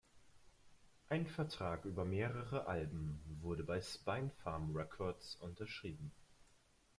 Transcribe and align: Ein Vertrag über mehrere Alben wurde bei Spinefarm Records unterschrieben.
Ein 1.09 1.27
Vertrag 1.27 1.85
über 1.85 2.05
mehrere 2.05 2.65
Alben 2.65 3.21
wurde 3.39 3.63
bei 3.63 3.79
Spinefarm 3.81 4.75
Records 4.75 5.35
unterschrieben. 5.35 6.11